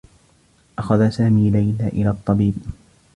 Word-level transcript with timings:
أخذ 0.79 1.09
سامي 1.09 1.49
ليلى 1.49 1.87
إلى 1.87 2.09
الطّبيب. 2.09 2.55